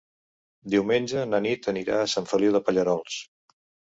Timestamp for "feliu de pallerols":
2.31-3.19